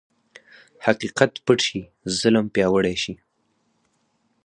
حقیقت 0.85 1.31
پټ 1.45 1.59
شي، 1.67 1.81
ظلم 2.17 2.45
پیاوړی 2.53 2.95
شي. 3.03 3.13